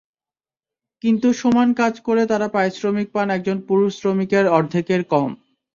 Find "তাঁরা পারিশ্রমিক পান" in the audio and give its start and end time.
2.31-3.27